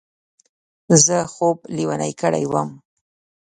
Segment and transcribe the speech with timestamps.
[1.05, 2.69] زه خوب لېونی کړی وم.